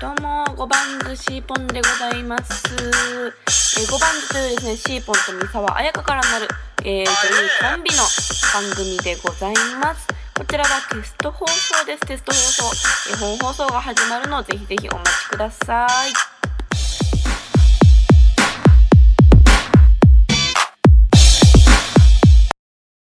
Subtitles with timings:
[0.00, 2.72] どうも、5番ズシーポンでございます。
[2.72, 6.48] えー、5番ズというですね、シーポンと三沢彩香からなる、
[6.84, 8.04] えー、というコンビの
[8.54, 10.06] 番組でございます。
[10.38, 12.06] こちらはテスト放送です。
[12.06, 13.10] テスト放送。
[13.10, 16.37] えー、本放送が始まるのをぜひぜひお待ちください。